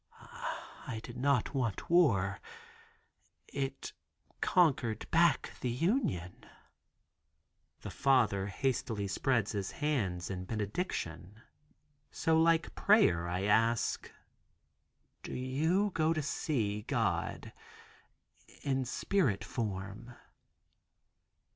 "I 0.87 0.99
did 1.03 1.15
not 1.15 1.53
want 1.53 1.87
war. 1.87 2.41
It 3.47 3.93
conquered 4.41 5.05
back 5.11 5.51
the 5.61 5.69
Union." 5.69 6.43
The 7.81 7.91
father 7.91 8.47
hastily 8.47 9.07
spreads 9.07 9.51
his 9.51 9.73
hands 9.73 10.31
in 10.31 10.45
benediction. 10.45 11.39
So 12.09 12.41
like 12.41 12.73
prayer 12.73 13.27
I 13.27 13.43
ask: 13.43 14.11
"Do 15.21 15.35
you 15.35 15.91
go 15.93 16.13
to 16.13 16.23
see 16.23 16.81
God 16.81 17.53
in 18.63 18.85
spirit 18.85 19.43
form?" 19.43 20.15